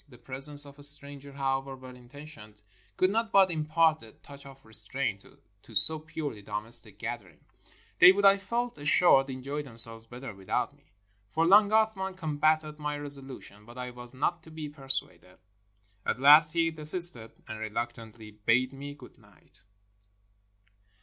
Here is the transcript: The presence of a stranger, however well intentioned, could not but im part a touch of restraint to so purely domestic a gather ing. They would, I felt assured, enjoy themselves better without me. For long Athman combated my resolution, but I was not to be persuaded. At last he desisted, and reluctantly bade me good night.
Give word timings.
The 0.09 0.17
presence 0.17 0.65
of 0.65 0.79
a 0.79 0.83
stranger, 0.83 1.33
however 1.33 1.75
well 1.75 1.95
intentioned, 1.95 2.63
could 2.97 3.11
not 3.11 3.31
but 3.31 3.51
im 3.51 3.65
part 3.65 4.01
a 4.01 4.13
touch 4.13 4.47
of 4.47 4.65
restraint 4.65 5.23
to 5.61 5.75
so 5.75 5.99
purely 5.99 6.41
domestic 6.41 6.95
a 6.95 6.97
gather 6.97 7.27
ing. 7.29 7.39
They 7.99 8.11
would, 8.11 8.25
I 8.25 8.37
felt 8.37 8.79
assured, 8.79 9.29
enjoy 9.29 9.61
themselves 9.61 10.07
better 10.07 10.33
without 10.33 10.75
me. 10.75 10.85
For 11.29 11.45
long 11.45 11.69
Athman 11.69 12.17
combated 12.17 12.79
my 12.79 12.97
resolution, 12.97 13.63
but 13.63 13.77
I 13.77 13.91
was 13.91 14.15
not 14.15 14.41
to 14.41 14.49
be 14.49 14.69
persuaded. 14.69 15.37
At 16.03 16.19
last 16.19 16.53
he 16.53 16.71
desisted, 16.71 17.33
and 17.47 17.59
reluctantly 17.59 18.31
bade 18.31 18.73
me 18.73 18.95
good 18.95 19.19
night. 19.19 19.61